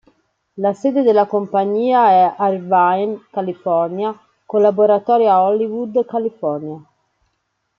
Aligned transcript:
La 0.55 0.73
sede 0.73 1.03
della 1.03 1.27
compagnia 1.27 2.09
è 2.09 2.33
a 2.35 2.49
Irvine, 2.51 3.27
California, 3.31 4.19
con 4.47 4.63
laboratori 4.63 5.27
a 5.27 5.43
Hollywood, 5.43 6.03
California. 6.07 6.83